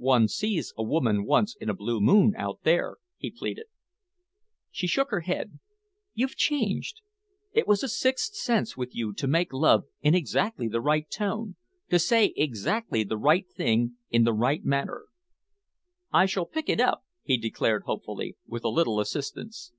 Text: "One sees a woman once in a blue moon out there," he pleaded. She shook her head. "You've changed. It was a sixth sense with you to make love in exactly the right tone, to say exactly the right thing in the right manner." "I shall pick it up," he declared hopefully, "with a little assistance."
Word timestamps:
"One 0.00 0.26
sees 0.26 0.72
a 0.78 0.82
woman 0.82 1.26
once 1.26 1.54
in 1.60 1.68
a 1.68 1.74
blue 1.74 2.00
moon 2.00 2.32
out 2.38 2.60
there," 2.62 2.96
he 3.18 3.30
pleaded. 3.30 3.66
She 4.70 4.86
shook 4.86 5.10
her 5.10 5.20
head. 5.20 5.58
"You've 6.14 6.34
changed. 6.34 7.02
It 7.52 7.68
was 7.68 7.82
a 7.82 7.88
sixth 7.90 8.36
sense 8.36 8.78
with 8.78 8.94
you 8.94 9.12
to 9.12 9.26
make 9.26 9.52
love 9.52 9.84
in 10.00 10.14
exactly 10.14 10.66
the 10.66 10.80
right 10.80 11.06
tone, 11.10 11.56
to 11.90 11.98
say 11.98 12.32
exactly 12.38 13.04
the 13.04 13.18
right 13.18 13.46
thing 13.50 13.96
in 14.08 14.24
the 14.24 14.32
right 14.32 14.64
manner." 14.64 15.08
"I 16.10 16.24
shall 16.24 16.46
pick 16.46 16.70
it 16.70 16.80
up," 16.80 17.04
he 17.22 17.36
declared 17.36 17.82
hopefully, 17.82 18.38
"with 18.46 18.64
a 18.64 18.70
little 18.70 18.98
assistance." 18.98 19.72